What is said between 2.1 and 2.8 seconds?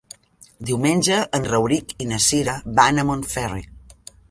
na Cira